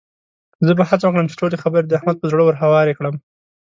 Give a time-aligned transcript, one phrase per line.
[0.65, 3.15] زه به هڅه وکړم چې ټولې خبرې د احمد پر زړه ورهوارې کړم.